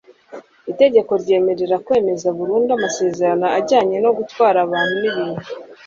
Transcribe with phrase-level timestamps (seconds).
[0.71, 5.45] Itegeko ryemerera kwemeza burundu amasezerano ajyanye no gutwara abantu n ibintu